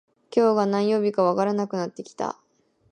[0.35, 2.39] 今日が何曜日かわからなくなってきた